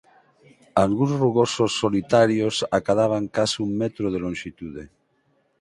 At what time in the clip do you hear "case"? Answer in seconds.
3.35-3.57